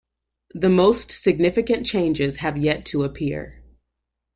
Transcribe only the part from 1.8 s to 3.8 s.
changes have yet to appear.